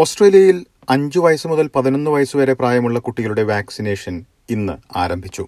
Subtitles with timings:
[0.00, 5.46] ഓസ്ട്രേലിയയിൽ അഞ്ചു വയസ്സ് മുതൽ പതിനൊന്ന് വയസ്സ് വരെ പ്രായമുള്ള കുട്ടികളുടെ വാക്സിനേഷൻ ഇന്ന് ആരംഭിച്ചു.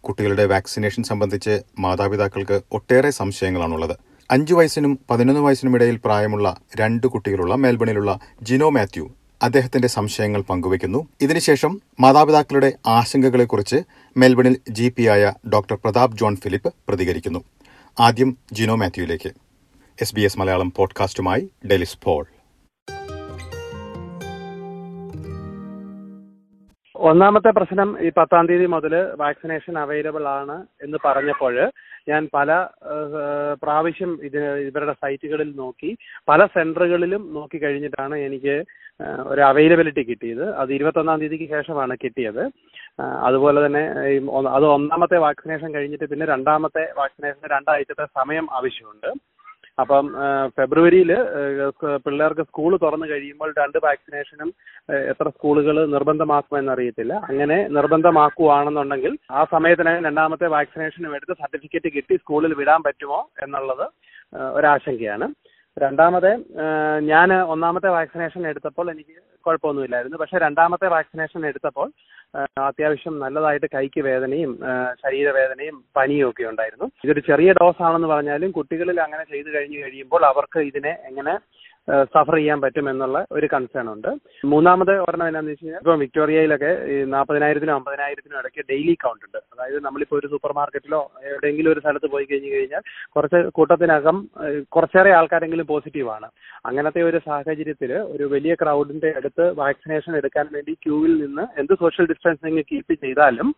[0.00, 3.96] കുട്ടികളുടെ വാക്സിനേഷൻ സംബന്ധിച്ച് മാതാപിതാക്കൾക്ക് ഒട്ടേറെ സംശയങ്ങളാണുള്ളത്.
[4.30, 9.10] അഞ്ചു വയസ്സിനും പതിനൊന്ന് വയസ്സിനും ഇടയിൽ പ്രായമുള്ള രണ്ട് കുട്ടികളുള്ള മെൽബണിലുള്ള ജിനോ മാത്യു
[9.42, 11.08] അദ്ദേഹത്തിന്റെ സംശയങ്ങൾ പങ്കുവയ്ക്കുന്നു.
[11.20, 13.76] ഇതിനുശേഷം മാതാപിതാക്കളുടെ ആശങ്കകളെക്കുറിച്ച്
[14.16, 17.44] മെൽബണിൽ ജി ആയ ഡോക്ടർ പ്രതാപ് ജോൺ ഫിലിപ്പ് പ്രതികരിക്കുന്നു.
[18.00, 19.32] ആദ്യം ജിനോ മാത്യുവിലേക്ക്.
[20.00, 22.26] എസ് ബി എസ് മലയാളം പോഡ്കാസ്റ്റുമായി ഡെലിസ് പോൾ.
[27.08, 31.56] ഒന്നാമത്തെ പ്രശ്നം ഈ പത്താം തീയതി മുതൽ വാക്സിനേഷൻ അവൈലബിൾ ആണ് എന്ന് പറഞ്ഞപ്പോൾ
[32.10, 32.50] ഞാൻ പല
[33.62, 35.90] പ്രാവശ്യം ഇതിന് ഇവരുടെ സൈറ്റുകളിൽ നോക്കി
[36.30, 38.56] പല സെന്ററുകളിലും നോക്കി കഴിഞ്ഞിട്ടാണ് എനിക്ക്
[39.32, 40.44] ഒരു അവൈലബിലിറ്റി കിട്ടിയത്.
[40.60, 42.42] അത് ഇരുപത്തൊന്നാം തീയതിക്ക് ശേഷമാണ് കിട്ടിയത്.
[43.28, 43.84] അതുപോലെ തന്നെ
[44.56, 49.10] അത് ഒന്നാമത്തെ വാക്സിനേഷൻ കഴിഞ്ഞിട്ട് പിന്നെ രണ്ടാമത്തെ വാക്സിനേഷൻ രണ്ടാഴ്ചത്തെ സമയം ആവശ്യമുണ്ട്.
[49.78, 50.06] അപ്പം
[50.56, 51.10] ഫെബ്രുവരിയിൽ
[52.04, 54.50] പിള്ളേർക്ക് സ്കൂൾ തുറന്നു കഴിയുമ്പോൾ രണ്ട് വാക്സിനേഷനും
[55.10, 62.82] എത്ര സ്കൂളുകൾ നിർബന്ധമാക്കുമെന്ന് അറിയത്തില്ല അങ്ങനെ നിർബന്ധമാക്കുവാണെന്നുണ്ടെങ്കിൽ ആ സമയത്തിനകം രണ്ടാമത്തെ വാക്സിനേഷനും എടുത്ത് സർട്ടിഫിക്കറ്റ് കിട്ടി സ്കൂളിൽ വിടാൻ
[62.88, 63.86] പറ്റുമോ എന്നുള്ളത്
[64.58, 65.28] ഒരാശങ്കയാണ്.
[65.82, 66.30] രണ്ടാമത്
[67.12, 69.14] ഞാൻ ഒന്നാമത്തെ വാക്സിനേഷൻ എടുത്തപ്പോൾ എനിക്ക്
[69.46, 70.18] കുഴപ്പമൊന്നുമില്ലായിരുന്നു.
[70.20, 71.88] പക്ഷേ രണ്ടാമത്തെ വാക്സിനേഷൻ എടുത്തപ്പോൾ
[72.68, 74.52] അത്യാവശ്യം നല്ലതായിട്ട് കൈക്ക് വേദനയും
[75.02, 76.86] ശരീരവേദനയും പനിയും ഒക്കെ ഉണ്ടായിരുന്നു.
[77.04, 81.34] ഇതൊരു ചെറിയ ഡോസ് ആണെന്ന് പറഞ്ഞാലും കുട്ടികളിൽ അങ്ങനെ ചെയ്തു കഴിഞ്ഞു കഴിയുമ്പോൾ അവർക്ക് ഇതിനെ എങ്ങനെ
[82.12, 84.08] സഫർ ചെയ്യാൻ പറ്റും എന്നുള്ള ഒരു കൺസേൺ ഉണ്ട്.
[84.52, 89.40] മൂന്നാമത് ഒരെണ്ണം എന്നാന്ന് വെച്ച് കഴിഞ്ഞാൽ ഇപ്പം വിക്ടോറിയയിലൊക്കെ ഈ നാൽപ്പതിനായിരത്തിനും അമ്പതിനായിരത്തിനും ഇടയ്ക്ക് ഡെയിലി കൗണ്ട് ഉണ്ട്.
[89.52, 92.82] അതായത് നമ്മളിപ്പോ ഒരു സൂപ്പർ മാർക്കറ്റിലോ എവിടെയെങ്കിലും ഒരു സ്ഥലത്ത് പോയി കഴിഞ്ഞു കഴിഞ്ഞാൽ
[93.16, 94.18] കുറച്ച് കൂട്ടത്തിനകം
[94.76, 96.28] കുറച്ചേറെ ആൾക്കാരെങ്കിലും പോസിറ്റീവ് ആണ്.
[96.70, 102.64] അങ്ങനത്തെ ഒരു സാഹചര്യത്തിൽ ഒരു വലിയ ക്രൗഡിന്റെ അടുത്ത് വാക്സിനേഷൻ എടുക്കാൻ വേണ്ടി ക്യൂവിൽ നിന്ന് എന്ത് സോഷ്യൽ ഡിസ്റ്റൻസിങ്
[102.72, 103.50] കീപ്പ് ചെയ്താലും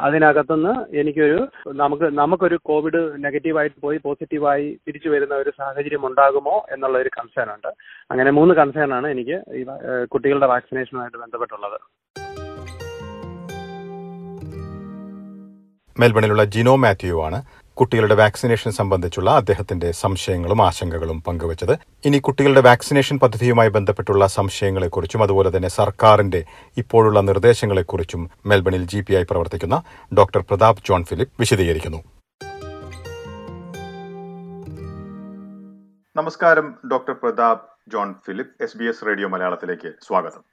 [0.00, 7.10] അതിനകത്തുനിന്ന് എനിക്കൊരു നമുക്ക് നമുക്കൊരു കോവിഡ് നെഗറ്റീവായിട്ട് പോയി പോസിറ്റീവായി തിരിച്ചു വരുന്ന ഒരു സാഹചര്യം ഉണ്ടാകുമോ എന്നുള്ള ഒരു
[7.18, 7.68] കൺസേൺ ഉണ്ട്
[8.10, 9.64] അങ്ങനെ മൂന്ന് കൺസേൺ ആണ് എനിക്ക് ഈ
[10.04, 11.78] കുട്ടികളുടെ വാക്സിനേഷനുമായിട്ട് ബന്ധപ്പെട്ടുള്ളത്.
[16.00, 21.78] മെൽബണിലുള്ള ജിനോ മാത്യു ആണ് കുട്ടികളുടെ വാക്സിനേഷൻ സംബന്ധിച്ചുള്ള അദ്ദേഹത്തിന്റെ സംശയങ്ങളും ആശങ്കകളും പങ്കുവച്ചത്.
[22.04, 26.44] ഇനി കുട്ടികളുടെ വാക്സിനേഷൻ പദ്ധതിയുമായി ബന്ധപ്പെട്ടുള്ള സംശയങ്ങളെക്കുറിച്ചും അതുപോലെ തന്നെ സർക്കാരിന്റെ
[26.76, 29.82] ഇപ്പോഴുള്ള നിർദ്ദേശങ്ങളെക്കുറിച്ചും മെൽബണിൽ ജി പി ആയി പ്രവർത്തിക്കുന്ന
[30.18, 32.04] ഡോക്ടർ പ്രതാപ് ജോൺ ഫിലിപ്പ് വിശദീകരിക്കുന്നു.
[36.16, 40.44] നമസ്കാരം doctor Prathap John Philip S B S radio മലയാളത്തിലേക്ക് സ്വാഗതം.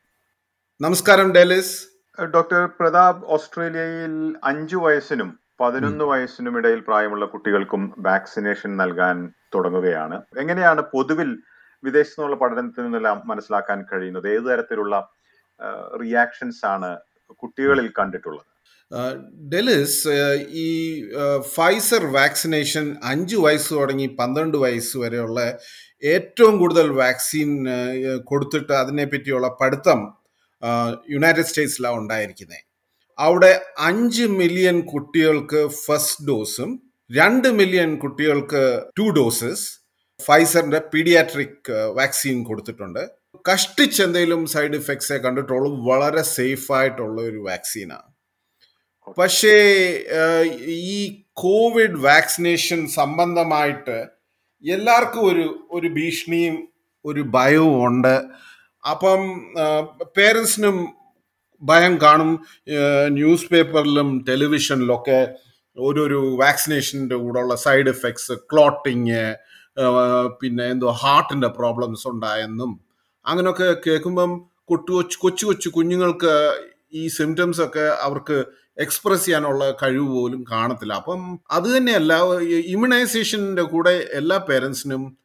[0.81, 1.87] നമസ്കാരം ഡെലിസ്.
[2.23, 9.17] ഡോക്ടർ പ്രതാപ് ഓസ്ട്രേലിയയിൽ അഞ്ചു വയസ്സിനും പതിനൊന്ന് വയസ്സിനും ഇടയിൽ പ്രായമുള്ള കുട്ടികൾക്കും വാക്സിനേഷൻ നൽകാൻ
[9.55, 10.17] തുടങ്ങുകയാണ്.
[10.41, 11.31] എങ്ങനെയാണ് പൊതുവിൽ
[11.83, 14.27] വിദേശത്തു നിന്നുള്ള പഠനത്തിൽ നിന്നെല്ലാം മനസ്സിലാക്കാൻ കഴിയുന്നത്?
[14.35, 14.95] ഏതു തരത്തിലുള്ള
[16.01, 16.89] റിയാക്ഷൻസ് ആണ്
[17.41, 18.47] കുട്ടികളിൽ കണ്ടിട്ടുള്ളത്?
[19.53, 20.13] ഡെലിസ്
[20.63, 20.69] ഈ
[21.55, 25.39] ഫൈസർ വാക്സിനേഷൻ അഞ്ച് വയസ്സ് തുടങ്ങി പന്ത്രണ്ട് വയസ്സ് വരെയുള്ള
[26.13, 27.49] ഏറ്റവും കൂടുതൽ വാക്സിൻ
[28.29, 30.01] കൊടുത്തിട്ട് അതിനെപ്പറ്റിയുള്ള പഠിത്തം
[31.13, 32.65] യുണൈറ്റഡ് സ്റ്റേറ്റ്സിലാണ് ഉണ്ടായിരിക്കുന്നത്
[33.25, 36.71] അവിടെ അഞ്ച് മില്യൺ കുട്ടികൾക്ക് ഫസ്റ്റ് ഡോസും
[37.09, 38.61] രണ്ട് മില്യൺ കുട്ടികൾക്ക്
[38.99, 39.65] ടു ഡോസസ്
[40.19, 43.03] ഫൈസറിന്റെ പീഡിയാട്രിക് വാക്സിൻ കൊടുത്തിട്ടുണ്ട്.
[43.49, 48.09] കഷ്ടിച്ച് എന്തെങ്കിലും സൈഡ് ഇഫക്ട്സേ കണ്ടിട്ടുള്ളൂ വളരെ സേഫ് ആയിട്ടുള്ള ഒരു വാക്സിനാണ്
[49.17, 49.55] പക്ഷേ
[50.91, 50.97] ഈ
[51.33, 53.97] കോവിഡ് വാക്സിനേഷൻ സംബന്ധമായിട്ട്
[54.63, 56.57] എല്ലാവർക്കും ഒരു ഒരു ഭീഷണിയും
[57.05, 58.15] ഒരു ഭയവും ഉണ്ട്.
[58.83, 59.21] അപ്പം
[60.17, 60.77] പേരൻസിനും
[61.61, 62.39] ഭയം കാണും
[63.07, 65.27] ന്യൂസ് പേപ്പറിലും ടെലിവിഷനിലൊക്കെ
[65.77, 69.35] ഓരോരു വാക്സിനേഷന്റെ ഉള്ള സൈഡ് എഫക്ട്സ് ക്ലോട്ടിങ്
[70.41, 72.79] പിന്നെ എന്തോ ഹാർട്ടിന്റെ പ്രോബ്ലംസ് ഉണ്ടായെന്നും
[73.25, 76.61] അങ്ങനെയൊക്കെ കേൾക്കുമ്പം കൊട്ടു കൊച്ചു കൊച്ചു കൊച്ചു കുഞ്ഞുങ്ങൾക്ക്
[76.93, 78.45] ഈ സിംറ്റംസ് ഒക്കെ അവർക്ക്
[78.77, 80.93] എക്സ്പ്രസ് ചെയ്യാനുള്ള കഴിവ് പോലും കാണത്തില്ല.
[80.93, 82.13] അപ്പം അത് തന്നെയല്ല
[82.43, 85.17] ഇമ്മ്യൂണൈസേഷന്റെ കൂടെ എല്ലാ പേരൻസിനും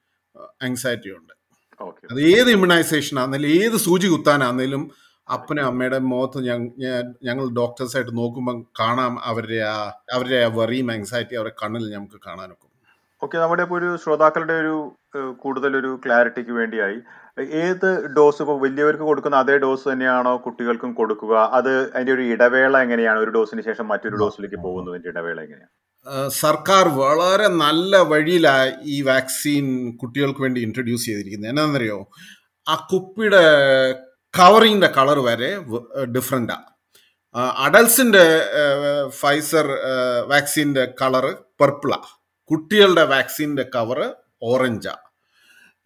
[0.63, 1.33] ആങ്സൈറ്റി ഉണ്ട്.
[1.81, 2.07] ഓക്കെ.
[2.11, 4.91] അത് ഏത് ഇമ്മ്യൂണൈസേഷൻ ആണെങ്കിലും ഏത് സൂചി കുത്താനാണെങ്കിലും
[5.35, 6.41] അപ്പനും അമ്മയുടെ മുഖത്ത്
[7.29, 9.77] ഞങ്ങൾ ഡോക്ടേഴ്സായിട്ട് നോക്കുമ്പോൾ കാണാം അവരുടെ ആ
[10.17, 12.69] അവരുടെ ആ വെറിയും ആങ്സൈറ്റി അവരുടെ കണ്ണിൽ നമുക്ക് കാണാനൊക്കെ.
[13.25, 14.75] ഓക്കെ നമ്മുടെ ഇപ്പോൾ ഒരു ശ്രോതാക്കളുടെ ഒരു
[15.43, 16.99] കൂടുതൽ ഒരു ക്ലാരിറ്റിക്ക് വേണ്ടിയായി.
[17.65, 21.35] ഏത് ഡോസ് ഇപ്പോൾ വലിയവർക്ക് കൊടുക്കുന്ന അതേ ഡോസ് തന്നെയാണോ കുട്ടികൾക്കും കൊടുക്കുക?
[21.59, 23.19] അത് അതിന്റെ ഒരു ഇടവേള എങ്ങനെയാണ്?
[23.25, 25.73] ഒരു ഡോസിന് ശേഷം മറ്റൊരു ഡോസിലേക്ക് പോകുന്നതിന്റെ ഇടവേള എങ്ങനെയാണ്?
[26.43, 29.67] സർക്കാർ വളരെ നല്ല വഴിയിലാണ് ഈ വാക്സിൻ
[30.03, 31.51] കുട്ടികൾക്ക് വേണ്ടി ഇൻട്രൊഡ്യൂസ് ചെയ്തിരിക്കുന്നത്.
[31.53, 31.99] എന്നാണെന്നറിയോ
[32.67, 33.45] ആ കുപ്പിയുടെ
[34.37, 35.51] കവറിങ്ങിന്റെ കളർ വരെ
[36.15, 36.69] ഡിഫറെന്റാണ്
[37.65, 38.25] അഡൽസിന്റെ
[39.21, 39.67] ഫൈസർ
[40.27, 42.09] വാക്സിന്റെ കളറ് പർപ്പിളാണ്
[42.51, 44.07] കുട്ടികളുടെ വാക്സിന്റെ കവറ്
[44.43, 45.05] ഓറഞ്ചാണ്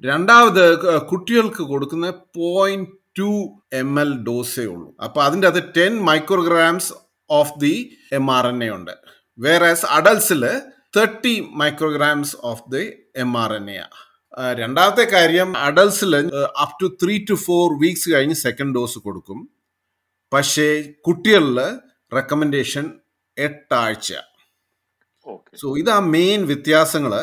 [0.02, 0.64] രണ്ടാമത്
[1.08, 2.06] കുട്ടികൾക്ക് കൊടുക്കുന്ന
[2.36, 2.88] പോയിന്റ്
[3.18, 3.30] ടു
[3.72, 4.88] എം എൽ ഡോസേ ഉള്ളൂ.
[5.00, 6.90] അപ്പോൾ അതിന്റെ അത് ten micrograms
[7.30, 7.74] of the
[8.12, 8.94] M R N A ഉണ്ട്.
[9.38, 10.42] വേറെ അഡൽസിൽ
[10.96, 12.84] thirty micrograms of the
[13.16, 13.88] M R N A ആ,
[14.38, 16.14] രണ്ടാമത്തെ കാര്യം അഡൽസിൽ
[16.64, 19.38] up to three to four weeks കഴിഞ്ഞ് സെക്കൻഡ് ഡോസ് കൊടുക്കും.
[20.32, 20.66] പക്ഷേ
[21.06, 21.58] കുട്ടികളിൽ
[22.16, 22.84] റെക്കമെൻഡേഷൻ
[23.38, 24.12] എട്ടാഴ്ച.
[25.26, 27.14] ഓക്കെ സോ ഇതാ മെയിൻ വ്യത്യാസങ്ങൾ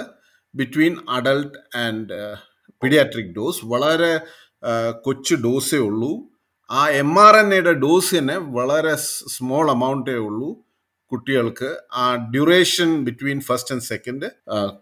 [0.56, 2.18] between adult and
[2.84, 4.14] paediatric dose വളരെ
[5.06, 6.12] കൊച്ചു ഡോസേ ഉള്ളൂ.
[6.70, 8.96] ആ എം ആർ എൻ എയുടെ ഡോസ് തന്നെ വളരെ
[9.36, 10.50] സ്മോൾ എമൗണ്ടേ ഉള്ളൂ
[11.12, 11.70] കുട്ടികൾക്ക്.
[11.94, 14.30] ആ duration between first and second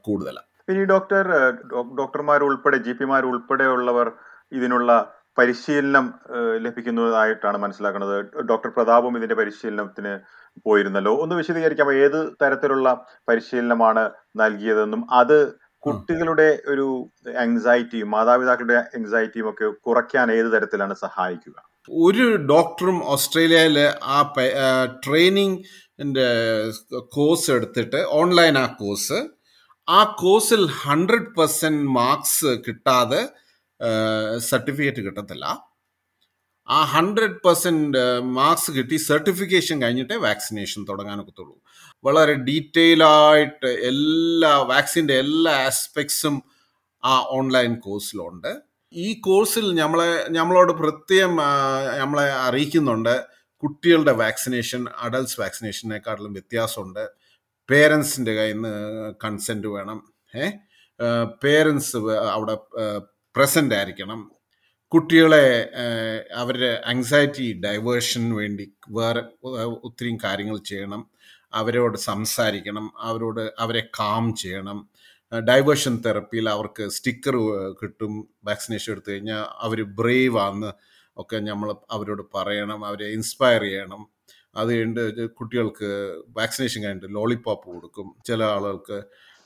[0.02, 1.26] കൂടുതലാണ് ഇനി ഡോക്ടർ
[2.00, 4.08] ഡോക്ടർമാർ ഉൾപ്പെടെ ജി പിമാർ ഉൾപ്പെടെയുള്ളവർ
[4.52, 4.92] ഇതിനുള്ള
[5.40, 6.06] പരിശീലനം
[6.66, 8.16] ലഭിക്കുന്നതായിട്ടാണ് മനസ്സിലാക്കുന്നത്.
[8.50, 10.14] ഡോക്ടർ പ്രതാപും ഇതിന്റെ പരിശീലനത്തിന്
[10.66, 11.14] പോയിരുന്നല്ലോ.
[11.24, 11.92] ഒന്ന് വിശദീകരിക്കാം.
[12.06, 12.88] ഏത് തരത്തിലുള്ള
[13.30, 14.04] പരിശീലനമാണ്
[14.42, 15.38] നൽകിയതെന്നും അത്
[15.84, 16.86] കുട്ടികളുടെ ഒരു
[17.40, 21.58] ആങ്സൈറ്റിയും മാതാപിതാക്കളുടെ ആങ്സൈറ്റിയും ഒക്കെ കുറയ്ക്കാൻ ഏത് തരത്തിലാണ് സഹായിക്കുക?
[21.90, 24.20] ഒരു ഡോക്ടറും ഓസ്ട്രേലിയയിലെ ആ
[25.06, 25.58] ട്രെയിനിങ്
[27.18, 29.20] കോഴ്സ് എടുത്തിട്ട് ഓൺലൈൻ ആ കോഴ്സ്
[29.88, 33.22] ആ കോഴ്സിൽ ഹൺഡ്രഡ് പെർസെന്റ് മാർക്സ് കിട്ടാതെ
[34.38, 35.46] സർട്ടിഫിക്കറ്റ് കിട്ടത്തില്ല.
[36.70, 37.98] ആ ഹൺഡ്രഡ് പെർസെന്റ്
[38.38, 41.56] മാർക്സ് കിട്ടി സർട്ടിഫിക്കേഷൻ കഴിഞ്ഞിട്ടേ വാക്സിനേഷൻ തുടങ്ങാനൊക്കത്തുള്ളൂ.
[42.04, 46.44] വളരെ ഡീറ്റെയിൽ ആയിട്ട് എല്ലാ വാക്സിന്റെ എല്ലാ ആസ്പെക്ട്സും
[47.04, 48.52] ആ ഓൺലൈൻ കോഴ്സിലുണ്ട്
[48.94, 51.36] ഈ കോഴ്സിൽ നമ്മളെ നമ്മളോട് പ്രത്യേകം
[52.00, 53.16] നമ്മളെ അറിയിക്കുന്നുണ്ട്.
[53.64, 57.06] കുട്ടികളുടെ വാക്സിനേഷൻ അഡൽട്സ് വാക്സിനേഷനെക്കാട്ടിലും വ്യത്യാസമുണ്ട്.
[57.70, 60.14] പേരൻസിന്റെ കയ്യിൽ നിന്ന് കൺസെന്റ് വേണം.
[60.36, 60.50] ഏ?
[61.44, 61.98] പേരൻസ്
[62.32, 62.58] അവിടെ
[63.36, 64.32] പ്രസന്റ് ആയിരിക്കണം.
[64.94, 65.72] കുട്ടികളെ
[66.36, 69.24] അവരുടെ ആങ്സൈറ്റി ഡൈവേർഷന് വേണ്ടി വേറെ
[69.84, 71.10] ഒത്തിരി കാര്യങ്ങൾ ചെയ്യണം.
[71.54, 72.94] അവരോട് സംസാരിക്കണം.
[73.00, 74.90] അവരോട് അവരെ കാം ചെയ്യണം.
[75.40, 77.36] ഡൈവേർഷൻ തെറപ്പിയിൽ അവർക്ക് സ്റ്റിക്കർ
[77.84, 78.30] കിട്ടും.
[78.44, 80.72] വാക്സിനേഷൻ എടുത്തു കഴിഞ്ഞാൽ അവർ ബ്രേവ് ആണെന്ന്
[81.18, 82.86] ഒക്കെ നമ്മൾ അവരോട് പറയണം.
[82.86, 84.15] അവരെ ഇൻസ്പയർ ചെയ്യണം.
[84.56, 85.90] അത് കഴിഞ്ഞിട്ട് കുട്ടികൾക്ക്
[86.38, 88.16] വാക്സിനേഷൻ കഴിഞ്ഞിട്ട് ലോളിപോപ്പ് കൊടുക്കും.
[88.26, 89.00] ചില ആളുകൾക്ക്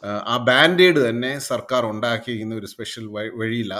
[0.04, 3.06] ആ, ബാൻഡേഡ് തന്നെ സർക്കാർ ഉണ്ടാക്കിയിരിക്കുന്ന ഒരു സ്പെഷ്യൽ
[3.40, 3.74] വഴിയില്ല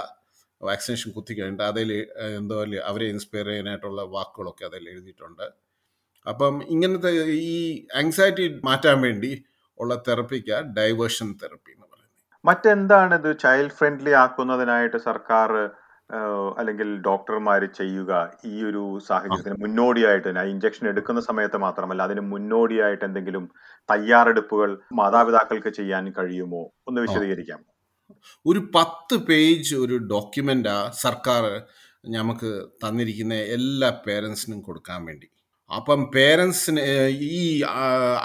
[0.60, 1.90] വാക്സിനേഷൻ കുത്തി കഴിഞ്ഞിട്ട് അതിൽ
[2.38, 2.56] എന്തോ
[2.86, 5.46] അവരെ ഇൻസ്പയർ ചെയ്യാനായിട്ടുള്ള വാക്കുകളൊക്കെ അതിൽ എഴുതിയിട്ടുണ്ട്.
[6.26, 7.10] അപ്പം ഇങ്ങനത്തെ
[7.52, 7.54] ഈ
[7.96, 9.30] ആങ്സൈറ്റി മാറ്റാൻ വേണ്ടി
[9.78, 12.10] ഉള്ള തെറപ്പിക്ക ഡൈവേർഷൻ തെറപ്പി എന്ന് പറയുന്നത്.
[12.44, 15.50] മറ്റെന്താണ് ഇത് ചൈൽഡ് ഫ്രണ്ട്ലി ആക്കുന്നതിനായിട്ട് സർക്കാർ
[16.58, 18.12] അല്ലെങ്കിൽ ഡോക്ടർമാർ ചെയ്യുക
[18.44, 23.44] ഈ ഒരു സാഹചര്യത്തിന് മുന്നോടിയായിട്ട് തന്നെ ഇഞ്ചക്ഷൻ എടുക്കുന്ന സമയത്ത് മാത്രമല്ല അതിന് മുന്നോടിയായിട്ട് എന്തെങ്കിലും
[23.88, 26.62] തയ്യാറെടുപ്പുകൾ മാതാപിതാക്കൾക്ക് ചെയ്യാൻ കഴിയുമോ?
[26.88, 27.60] ഒന്ന് വിശദീകരിക്കാം.
[28.46, 31.44] ഒരു പത്ത് പേജ് ഒരു ഡോക്യുമെന്റാ സർക്കാർ
[32.08, 32.50] നമുക്ക്
[32.84, 35.28] തന്നിരിക്കുന്ന എല്ലാ പേരൻസിനും കൊടുക്കാൻ വേണ്ടി.
[35.70, 36.84] അപ്പം പേരൻസിന്
[37.32, 37.62] ഈ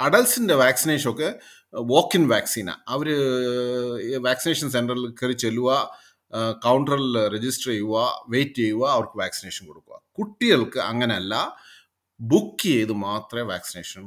[0.06, 1.30] അഡൽസിന്റെ വാക്സിനേഷനൊക്കെ
[1.74, 3.08] വാക്ക് ഇൻ വാക്സിനാണ് അവർ
[4.20, 5.72] വാക്സിനേഷൻ സെന്ററിൽ കയറി ചെല്ലുക
[6.66, 7.98] കൗണ്ടറിൽ രജിസ്റ്റർ ചെയ്യുക
[8.34, 9.96] വെയിറ്റ് ചെയ്യുക അവർക്ക് വാക്സിനേഷൻ കൊടുക്കുക.
[10.18, 11.36] കുട്ടികൾക്ക് അങ്ങനെയല്ല
[12.20, 14.04] ബുക്ക് ചെയ്ത് മാത്രമേ വാക്സിനേഷൻ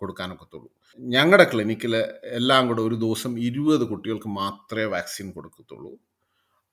[0.00, 1.94] കൊടുക്കാനൊക്കത്തുള്ളൂ ഞങ്ങളുടെ ക്ലിനിക്കിൽ
[2.38, 5.92] എല്ലാം കൂടെ ഒരു ദിവസം ഇരുപത് കുട്ടികൾക്ക് മാത്രമേ വാക്സിൻ കൊടുക്കത്തുള്ളൂ.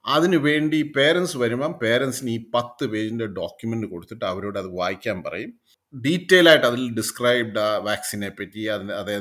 [0.05, 5.51] അതിനു വേണ്ടി പേരൻസ് വരുമ്പം പേരൻസിന് ഈ പത്ത് പേജിന്റെ ഡോക്യുമെന്റ് കൊടുത്തിട്ട് അവരോട് അത് വായിക്കാൻ പറയും.
[5.93, 9.11] ഡീറ്റെയിൽ ആയിട്ട് അതിൽ ഡിസ്ക്രൈബ്ഡ് ആ വാക്സിനെ പറ്റി അതിന് അത്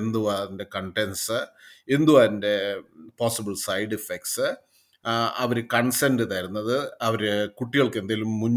[0.00, 1.38] എന്തുവാ അതിന്റെ കണ്ടൻസ്
[1.88, 2.54] എന്തുവാ അതിന്റെ
[3.22, 4.48] പോസിബിൾ സൈഡ് ഇഫക്ട്സ്
[5.42, 6.76] അവർ കൺസെന്റ് തരുന്നത്
[7.08, 7.22] അവർ
[7.58, 8.52] കുട്ടികൾക്ക് എന്തെങ്കിലും മുൻ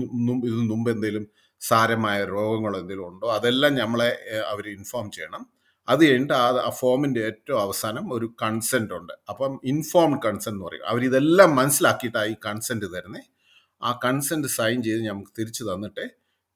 [0.48, 1.26] ഇതിന് മുമ്പ് എന്തെങ്കിലും
[1.62, 4.10] സാരമായ രോഗങ്ങളോ എന്തെങ്കിലും ഉണ്ടോ അതെല്ലാം നമ്മളെ
[4.52, 5.44] അവർ ഇൻഫോം ചെയ്യണം.
[5.88, 6.36] അത് കഴിഞ്ഞിട്ട്
[6.68, 9.14] ആ ഫോമിന്റെ ഏറ്റവും അവസാനം ഒരു കൺസെന്റ് ഉണ്ട്.
[9.32, 10.86] അപ്പം ഇൻഫോംഡ് കൺസെന്റ് എന്ന് പറയും.
[10.92, 13.28] അവരിതെല്ലാം മനസ്സിലാക്കിയിട്ടാണ് ഈ കൺസെന്റ് തരുന്നത്
[13.88, 16.06] ആ കൺസെന്റ് സൈൻ ചെയ്ത് നമുക്ക് തിരിച്ചു തന്നിട്ട്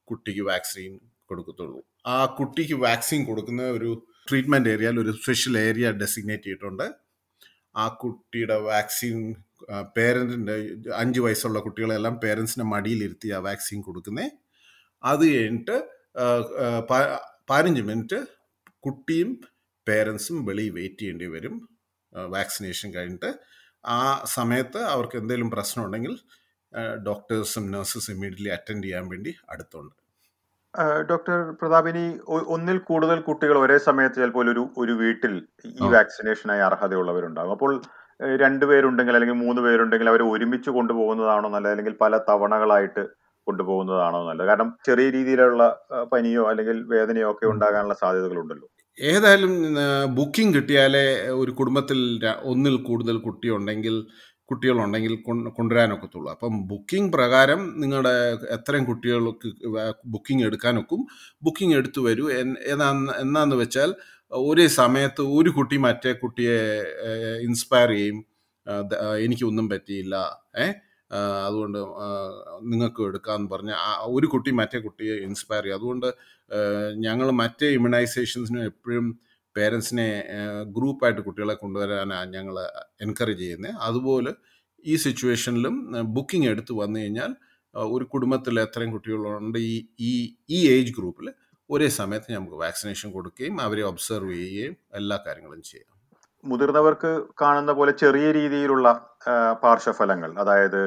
[0.07, 0.93] കുട്ടിക്ക് വാക്സിൻ
[1.29, 1.79] കൊടുക്കത്തുള്ളൂ.
[2.13, 3.91] ആ കുട്ടിക്ക് വാക്സിൻ കൊടുക്കുന്ന ഒരു
[4.29, 6.85] ട്രീറ്റ്മെന്റ് ഏരിയയിൽ ഒരു സ്പെഷ്യൽ ഏരിയ ഡെസിഗ്നേറ്റ് ചെയ്തിട്ടുണ്ട്.
[7.75, 9.35] ആ കുട്ടിയുടെ വാക്സിൻ
[9.97, 10.55] പേരന്റിന്റെ
[10.95, 14.31] അഞ്ച് വയസ്സുള്ള കുട്ടികളെല്ലാം പേരൻസിന്റെ മടിയിലിരുത്തി ആ വാക്സിൻ കൊടുക്കുന്നത്
[15.03, 15.75] അത് കഴിഞ്ഞിട്ട്
[17.49, 18.19] പതിനഞ്ച് മിനിറ്റ്
[18.79, 19.37] കുട്ടിയും
[19.87, 21.69] പേരൻസും വെളിയിൽ വെയിറ്റ് ചെയ്യേണ്ടി വരും
[22.29, 23.31] വാക്സിനേഷൻ കഴിഞ്ഞിട്ട്.
[23.85, 26.13] ആ സമയത്ത് അവർക്ക് എന്തെങ്കിലും പ്രശ്നമുണ്ടെങ്കിൽ
[27.05, 30.00] ഡോക്ടേഴ്സും നഴ്സസും ഇമ്മീഡിയറ്റ്ലി അറ്റൻഡ് ചെയ്യാൻ വേണ്ടി അടുത്തുണ്ട്.
[31.09, 35.33] ഡോക്ടർ പ്രതാപിനി ഒ- ഒന്നിൽ കൂടുതൽ കുട്ടികൾ ഒരേ സമയത്ത് ചിലപ്പോൾ ഒരു ഒരു വീട്ടിൽ
[35.65, 35.89] ഈ ആ.
[35.89, 37.51] വാക്സിനേഷനായി അർഹതയുള്ളവരുണ്ടാകും.
[37.51, 37.81] അപ്പോൾ
[38.25, 41.71] ഏഹ്, രണ്ടുപേരുണ്ടെങ്കിൽ അല്ലെങ്കിൽ മൂന്ന് പേരുണ്ടെങ്കിൽ അവരെ ഒരുമിച്ച് കൊണ്ടുപോകുന്നതാണോ നല്ലത്?
[41.71, 43.07] അല്ലെങ്കിൽ പല തവണകളായിട്ട്
[43.47, 44.47] കൊണ്ടുപോകുന്നതാണോ നല്ലത്?
[44.47, 45.63] കാരണം ചെറിയ രീതിയിലുള്ള
[46.13, 48.67] പനിയോ അല്ലെങ്കിൽ വേദനയോ ഒക്കെ ഉണ്ടാകാനുള്ള സാധ്യതകളുണ്ടല്ലോ.
[49.01, 49.53] ഏതായാലും
[50.15, 53.95] ബുക്കിംഗ് കിട്ടിയാലേ ഒരു കുടുംബത്തിൽ ര- ഒന്നിൽ കൂടുതൽ കുട്ടിയുണ്ടെങ്കിൽ
[54.51, 56.29] കുട്ടികളുണ്ടെങ്കിൽ കൊണ്ട് കൊണ്ടുവരാനൊക്കത്തുള്ളൂ.
[56.31, 58.13] അപ്പം ബുക്കിംഗ് പ്രകാരം നിങ്ങളുടെ
[58.55, 59.49] എത്രയും കുട്ടികൾക്ക്
[60.13, 61.01] ബുക്കിംഗ് എടുക്കാനൊക്കും.
[61.43, 62.25] ബുക്കിംഗ് എടുത്തു വരൂ.
[63.23, 63.91] എന്നാന്ന് വെച്ചാൽ
[64.31, 66.59] ഒരേ സമയത്ത് ഒരു കുട്ടി മറ്റേ കുട്ടിയെ
[67.47, 68.19] ഇൻസ്പയർ ചെയ്യും.
[69.25, 70.15] എനിക്കൊന്നും പറ്റിയില്ല.
[70.63, 70.67] ഏ
[71.45, 71.79] അതുകൊണ്ട്
[72.71, 73.75] നിങ്ങൾക്ക് എടുക്കാമെന്ന് പറഞ്ഞ്
[74.17, 75.77] ഒരു കുട്ടി മറ്റേ കുട്ടിയെ ഇൻസ്പയർ ചെയ്യും.
[75.79, 76.07] അതുകൊണ്ട്
[77.05, 79.07] ഞങ്ങൾ മറ്റേ ഇമ്മ്യൂണൈസേഷൻസിനും എപ്പോഴും
[79.55, 80.07] പേരൻസിനെ
[80.77, 82.55] ഗ്രൂപ്പായിട്ട് കുട്ടികളെ കൊണ്ടുവരാനാണ് ഞങ്ങൾ
[83.01, 84.31] എൻകറേജ് ചെയ്യുന്നത് അതുപോലെ
[84.85, 85.75] ഈ സിറ്റുവേഷനിലും
[86.15, 87.31] ബുക്കിംഗ് എടുത്ത് വന്നു കഴിഞ്ഞാൽ
[87.91, 90.11] ഒരു കുടുംബത്തിൽ എത്രയും കുട്ടികളുണ്ട് ഈ ഈ
[90.49, 91.27] ഈ ഏജ് ഗ്രൂപ്പിൽ
[91.69, 95.87] ഒരേ സമയത്ത് നമുക്ക് വാക്സിനേഷൻ കൊടുക്കുകയും അവരെ ഒബ്സർവ് ചെയ്യുകയും എല്ലാ കാര്യങ്ങളും ചെയ്യാം.
[96.45, 98.87] മുതിർന്നവർക്ക് കാണുന്ന പോലെ ചെറിയ രീതിയിലുള്ള
[99.63, 100.81] പാർശ്വഫലങ്ങൾ അതായത്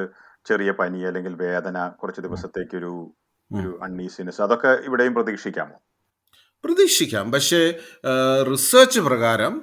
[0.45, 2.93] ചെറിയ പനി അല്ലെങ്കിൽ വേദന കുറച്ച് ദിവസത്തേക്കൊരു
[3.51, 5.75] ഒരു അൺഈസിനെസ് അതൊക്കെ ഇവിടെയും പ്രതീക്ഷിക്കാമോ?
[6.65, 7.25] പ്രതീക്ഷിക്കാം.
[7.31, 7.61] പക്ഷേ
[8.51, 9.55] റിസർച്ച് പ്രകാരം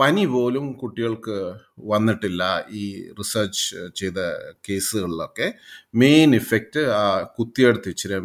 [0.00, 1.36] പനി പോലും കുട്ടികൾക്ക്
[1.92, 2.84] വന്നിട്ടില്ല ഈ
[3.18, 3.64] റിസർച്ച്
[3.96, 4.18] ചെയ്ത
[4.68, 5.46] കേസുകളിലൊക്കെ.
[5.94, 7.04] മെയിൻ ഇഫക്റ്റ് ആ
[7.38, 8.18] കുത്തിയെടുത്ത് ഇച്ചിരി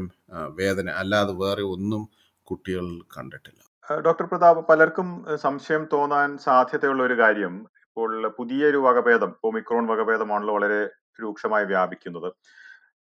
[0.62, 0.90] വേദന.
[1.02, 2.04] അല്ലാതെ വേറെ ഒന്നും
[2.44, 2.86] കുട്ടികൾ
[3.18, 3.62] കണ്ടിട്ടില്ല.
[4.06, 5.10] ഡോക്ടർ പ്രതാപ് പലർക്കും
[5.44, 7.56] സംശയം തോന്നാൻ സാധ്യതയുള്ള ഒരു കാര്യം
[7.88, 10.80] ഇപ്പോൾ പുതിയൊരു വകഭേദം ഒമിക്രോൺ വകഭേദമാണല്ലോ വളരെ
[11.22, 12.30] രൂക്ഷമായി വ്യാപിക്കുന്നത്.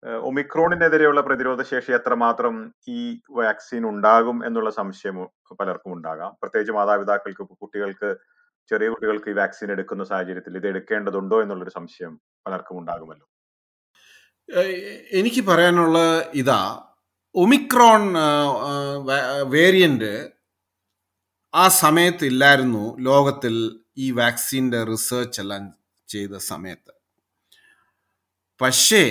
[0.02, 2.54] ഒമിക്രോണിനെതിരെയുള്ള പ്രതിരോധ ശേഷി എത്രമാത്രം
[2.88, 3.00] ഈ
[3.38, 5.16] വാക്സിൻ ഉണ്ടാകും എന്നുള്ള സംശയം
[5.60, 6.30] പലർക്കും ഉണ്ടാകാം.
[6.40, 8.10] പ്രത്യേകിച്ച് മാതാപിതാക്കൾക്ക് കുട്ടികൾക്ക്
[8.70, 12.12] ചെറിയ കുട്ടികൾക്ക് ഈ വാക്സിൻ എടുക്കുന്ന സാഹചര്യത്തിൽ ഇത് എടുക്കേണ്ടതുണ്ടോ എന്നുള്ളൊരു സംശയം
[12.46, 13.26] പലർക്കും ഉണ്ടാകുമല്ലോ.
[15.20, 15.98] എനിക്ക് പറയാനുള്ള
[16.34, 16.62] ഇതാ
[17.34, 18.02] ഒമിക്രോൺ
[19.56, 20.12] വേരിയന്റ്
[21.54, 23.54] ആ സമയത്ത് ഇല്ലായിരുന്നു ലോകത്തിൽ
[23.98, 25.62] ഈ വാക്സിന്റെ റിസർച്ച് എല്ലാം
[26.08, 26.92] ചെയ്ത സമയത്ത്.
[28.60, 29.04] പക്ഷേ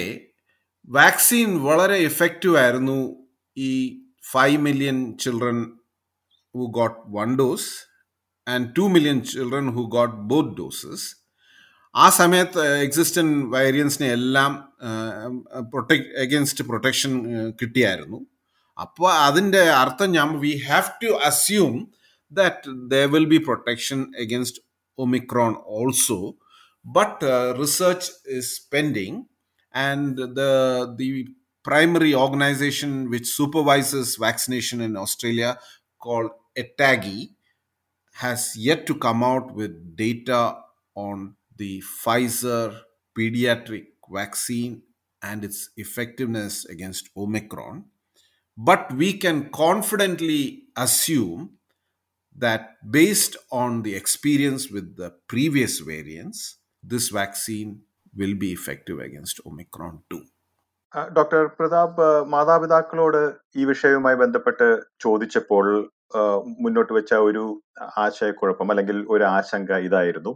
[0.89, 3.17] വാക്സിൻ വളരെ എഫക്റ്റീവ് ആയിരുന്നു
[3.58, 3.72] ഈ
[4.31, 5.60] five million children
[6.55, 7.69] who got one dose
[8.48, 11.15] and two million children who got both doses
[11.96, 14.51] ആ സമയത്ത് എക്സിസ്റ്റന്റ് വൈറിയൻസിനെ എല്ലാം
[15.74, 17.13] പ്രൊട്ടക്ട് എഗൈൻസ്റ്റ് പ്രൊട്ടക്ഷൻ
[17.62, 18.19] കിട്ടിയായിരുന്നു.
[18.77, 21.91] അപ്പോൾ അതിന്റെ അർത്ഥം ഞാൻ we have to assume
[22.31, 24.62] that there will be protection against
[24.98, 26.38] Omicron also
[26.86, 27.19] but
[27.62, 29.19] research is pending
[29.74, 31.28] and the the
[31.64, 35.60] primary organization which supervises vaccination in Australia
[36.00, 37.30] called ETAGI
[38.14, 40.58] has yet to come out with data
[40.96, 42.82] on the Pfizer
[43.18, 44.82] pediatric vaccine
[45.22, 47.86] and its effectiveness against Omicron.
[48.58, 51.58] But we can confidently assume
[52.36, 57.82] that based on the experience with the previous variants, this vaccine
[58.13, 60.25] will be effective against Omicron 2.
[61.12, 62.00] Doctor Prathap
[62.32, 63.20] മാതാപിതാക്കളോട്
[63.56, 64.68] ഈ വിഷയവുമായി ബന്ധപ്പെട്ട്
[65.01, 65.66] ചോദിച്ചപ്പോൾ
[66.63, 67.44] മുന്നോട്ട് വെച്ച ഒരു
[67.98, 70.32] ആശയക്കുഴപ്പം അല്ലെങ്കിൽ ഒരു ആശങ്ക ഇതായിരുന്നു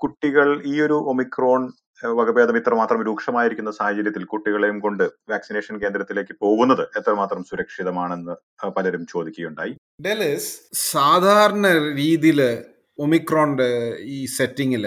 [0.00, 1.62] കുട്ടികൾ ഈ ഒരു ഒമിക്രോൺ
[2.02, 8.34] വകഭേദം ഇത്രമാത്രം രൂക്ഷമായിരിക്കുന്ന സാഹചര്യത്തിൽ കുട്ടികളെയും കൊണ്ട് വാക്സിനേഷൻ കേന്ദ്രത്തിലേക്ക് പോകുന്നത് എത്രമാത്രം സുരക്ഷിതമാണെന്ന്
[8.76, 9.74] പലരും ചോദിക്കുകയുണ്ടായി
[10.06, 10.52] ഡെലിസ്
[10.90, 12.42] സാധാരണ രീതിയിൽ
[12.98, 13.70] ഒമിക്രോണിന്റെ
[14.12, 14.84] ഈ സെറ്റിങ്ങിൽ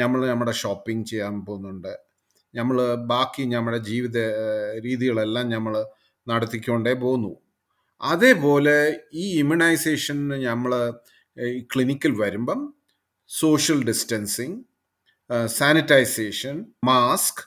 [0.00, 1.92] നമ്മൾ നമ്മുടെ ഷോപ്പിംഗ് ചെയ്യാൻ പോകുന്നുണ്ട്.
[2.54, 2.76] നമ്മൾ
[3.12, 4.18] ബാക്കി നമ്മുടെ ജീവിത
[4.86, 5.74] രീതികളെല്ലാം നമ്മൾ
[6.26, 7.32] നടത്തിക്കൊണ്ടേ പോകുന്നു.
[8.00, 8.76] അതേപോലെ
[9.22, 10.72] ഈ ഇമ്മ്യൂണൈസേഷന് നമ്മൾ
[11.72, 12.60] ക്ലിനിക്കിൽ വരുമ്പം
[13.30, 14.56] social distancing
[15.58, 17.42] sanitisation mask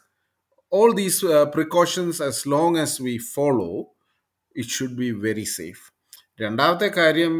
[0.71, 3.91] all these uh, precautions as long as we follow
[4.55, 5.83] it should be very safe.
[6.41, 7.35] രണ്ടാമത്തെ കാര്യം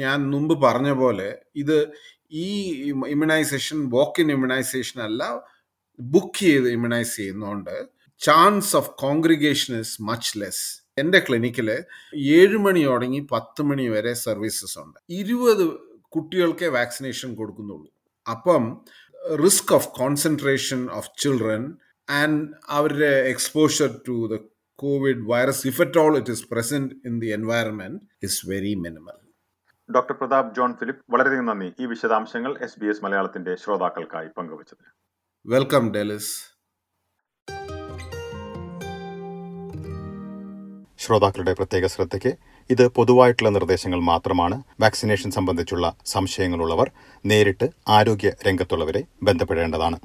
[0.00, 1.76] ഞാൻ മുമ്പ് പറഞ്ഞ പോലെ ഇത്
[2.32, 2.48] ഈ
[2.88, 5.44] ഇമ്മ്യൂണൈസേഷൻ വോക്ക് ഇൻ ഇമ്മ്യൂണൈസേഷൻ അല്ല
[6.00, 7.88] ബുക്ക് ചെയ്ത് ഇമ്മ്യൂണൈസ് ചെയ്യുന്നതുകൊണ്ട്
[8.20, 11.84] chance of congregation is much less എന്റെ ക്ലിനിക്കിൽ
[12.16, 14.98] ഏഴ് മണി തുടങ്ങി പത്ത് മണി വരെ സർവീസസ് ഉണ്ട്.
[15.10, 15.64] ഇരുപത്
[16.08, 17.90] കുട്ടികൾക്കേ വാക്സിനേഷൻ കൊടുക്കുന്നുള്ളൂ.
[18.26, 18.82] അപ്പം
[19.44, 21.72] risk of concentration of children
[22.10, 24.36] and അവരുടെ exposure to the
[24.74, 29.19] COVID virus if all it is present in the environment is very minimal
[29.94, 31.72] doctor Prathap John Philip വളരെയധികം നന്ദി.
[31.80, 34.90] ഈ വിശദാംശങ്ങൾ എസ് ബി എസ് മലയാളത്തിന്റെ ശ്രോതാക്കൾക്കായി പങ്കുവച്ചതിന്.
[35.54, 36.50] വെൽക്കം ഡെലിസ്.
[40.98, 42.38] ശ്രോതാക്കളുടെ പ്രത്യേക ശ്രദ്ധയ്ക്ക്
[42.70, 46.90] ഇത് പൊതുവായിട്ടുള്ള നിർദ്ദേശങ്ങൾ മാത്രമാണ് വാക്സിനേഷൻ സംബന്ധിച്ചുള്ള സംശയങ്ങളുള്ളവർ
[47.26, 49.98] നേരിട്ട് ആരോഗ്യ രംഗത്തുള്ളവരെ ബന്ധപ്പെടേണ്ടതാണ്.